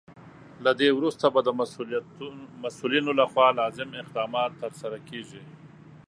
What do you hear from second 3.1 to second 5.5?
لخوا لازم اقدامات ترسره کیږي.